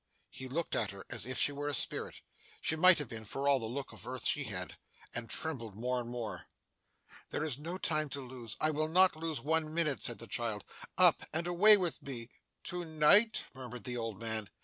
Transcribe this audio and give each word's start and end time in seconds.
He 0.31 0.47
looked 0.47 0.75
at 0.75 0.89
her 0.89 1.05
as 1.11 1.27
if 1.27 1.37
she 1.37 1.51
were 1.51 1.69
a 1.69 1.75
spirit 1.75 2.21
she 2.59 2.75
might 2.75 2.97
have 2.97 3.07
been 3.07 3.23
for 3.23 3.47
all 3.47 3.59
the 3.59 3.67
look 3.67 3.93
of 3.93 4.07
earth 4.07 4.25
she 4.25 4.45
had 4.45 4.79
and 5.13 5.29
trembled 5.29 5.75
more 5.75 5.99
and 5.99 6.09
more. 6.09 6.47
'There 7.29 7.43
is 7.43 7.59
no 7.59 7.77
time 7.77 8.09
to 8.09 8.19
lose; 8.21 8.57
I 8.59 8.71
will 8.71 8.87
not 8.89 9.15
lose 9.15 9.41
one 9.41 9.71
minute,' 9.71 10.01
said 10.01 10.17
the 10.17 10.25
child. 10.25 10.65
'Up! 10.97 11.21
and 11.31 11.45
away 11.45 11.77
with 11.77 12.01
me!' 12.01 12.31
'To 12.63 12.83
night?' 12.83 13.45
murmured 13.53 13.83
the 13.83 13.95
old 13.97 14.19
man. 14.19 14.49